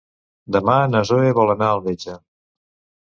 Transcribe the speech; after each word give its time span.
Demà 0.55 0.77
na 0.95 1.03
Zoè 1.09 1.29
vol 1.41 1.53
anar 1.57 1.71
al 1.75 1.85
metge. 1.91 2.17